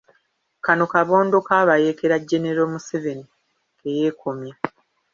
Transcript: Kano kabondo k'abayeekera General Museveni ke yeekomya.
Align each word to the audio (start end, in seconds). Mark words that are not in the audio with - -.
Kano 0.65 0.83
kabondo 0.93 1.37
k'abayeekera 1.47 2.15
General 2.29 2.67
Museveni 2.73 3.25
ke 3.79 3.87
yeekomya. 3.97 4.53